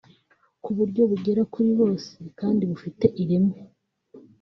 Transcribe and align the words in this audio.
ku 0.63 0.69
buryo 0.77 1.01
bugera 1.11 1.41
kuri 1.53 1.69
bose 1.79 2.13
kandi 2.39 2.61
bufite 2.71 3.05
ireme 3.23 3.57